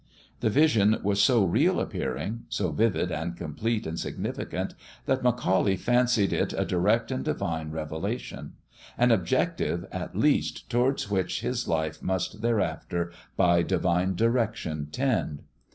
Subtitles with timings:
[0.39, 4.73] The vision was so real appearing, so vivid and com plete and significant,
[5.05, 8.53] that McAuley fancied it a direct and divine revelation
[8.97, 15.43] an objective, at least, towards which his life must there after by divine direction tend.